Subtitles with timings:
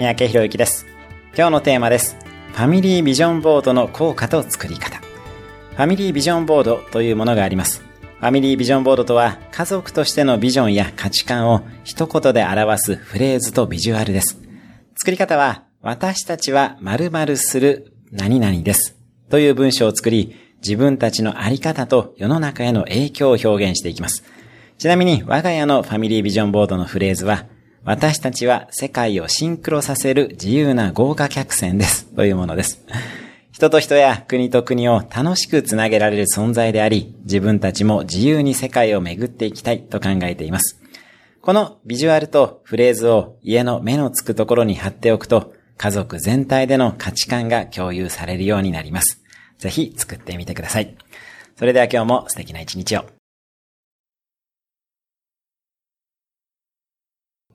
[0.00, 0.86] 三宅博之です。
[1.36, 2.16] 今日のテーマです。
[2.54, 4.96] ファミリービジョンボードの効果と作り方。
[4.96, 7.82] ファミリービジョンボードというものがあります。
[8.18, 14.40] ファミリービジョンボードとは、家族としてのビジョンや価値観を一言で表すフレーズとビジュアルです。
[14.96, 18.96] 作り方は、私たちは〇〇する何々です。
[19.28, 24.24] という文章を作り、自分たちのあり方と世の中への影響を表現していきます。
[24.78, 27.44] ちなみに、我が家のファミリービジョンボードのフレーズは、
[27.84, 32.06] 私たちは世界をシンクロさせる自由な豪華客船です。
[32.14, 32.84] というものです。
[33.52, 40.80] 人と人や国と国を楽しくつなげられる存在であり、自分たちも自由に世界を巡っていきたいと考えています。
[41.40, 49.22] このビジュアルとフレーズを家の目のつくところに貼っておくと、家族全体での価値観が共有されるようになります。
[49.58, 50.94] ぜひ作ってみてください。
[51.58, 53.19] それでは今日も素敵な一日を。